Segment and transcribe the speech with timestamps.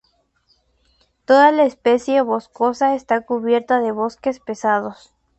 [1.25, 5.13] Toda la superficie boscosa está cubierta de bosques pesados.